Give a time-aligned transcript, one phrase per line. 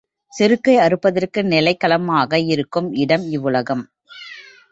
[0.33, 3.83] செருக்கை அறுப்பதற்கு நிலைக் களமாக இருக்கும் இடம் இவ்வுலகம்.